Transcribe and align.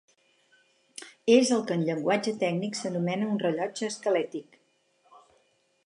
És 1.33 1.51
el 1.57 1.61
que 1.67 1.77
en 1.79 1.83
llenguatge 1.89 2.35
tècnic 2.45 2.79
s'anomena 2.81 3.31
un 3.35 3.39
rellotge 3.45 3.91
esquelètic. 3.93 4.63